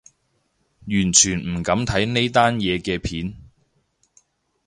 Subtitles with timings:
[0.87, 3.35] 完全唔敢睇呢單嘢嘅片